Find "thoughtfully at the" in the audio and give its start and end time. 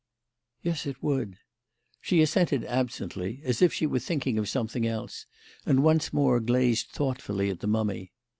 6.87-7.67